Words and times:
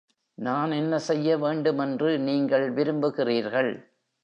நான் 0.37 0.71
என்ன 0.71 0.99
செய்ய 0.99 1.37
வேண்டும் 1.37 1.77
என்று 1.77 2.19
நீங்கள் 2.19 2.71
விரும்புகிறீர்கள்? 2.71 3.71